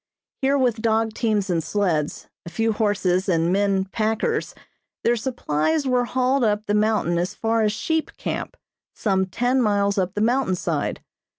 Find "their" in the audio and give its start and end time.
5.03-5.15